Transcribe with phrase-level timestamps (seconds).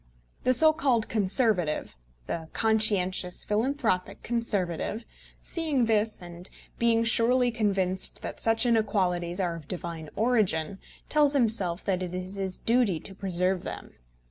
[0.41, 1.95] The so called Conservative,
[2.25, 5.05] the conscientious philanthropic Conservative,
[5.41, 11.85] seeing this, and being surely convinced that such inequalities are of divine origin, tells himself
[11.85, 13.93] that it is his duty to preserve them.